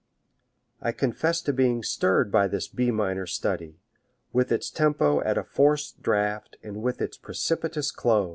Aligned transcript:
I 0.81 0.93
confess 0.93 1.43
to 1.43 1.53
being 1.53 1.83
stirred 1.83 2.31
by 2.31 2.47
this 2.47 2.67
B 2.67 2.89
minor 2.89 3.27
study, 3.27 3.77
with 4.33 4.51
its 4.51 4.71
tempo 4.71 5.21
at 5.23 5.37
a 5.37 5.43
forced 5.43 6.01
draught 6.01 6.57
and 6.63 6.77
with 6.81 7.03
its 7.03 7.19
precipitous 7.19 7.91
close. 7.91 8.29